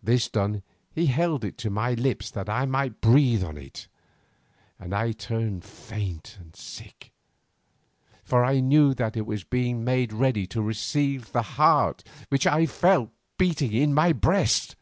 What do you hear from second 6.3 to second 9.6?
and sick, for I knew that it was